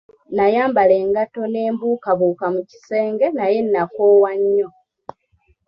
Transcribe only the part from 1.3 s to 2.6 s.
ne mbukabuuka